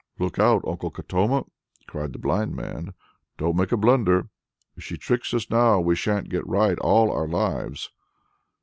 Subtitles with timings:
[0.17, 1.45] "Look out, Uncle Katoma!"
[1.87, 2.95] cried the blind man;
[3.37, 4.29] "don't make a blunder.
[4.75, 7.91] If she tricks us now we shan't get right all our lives!"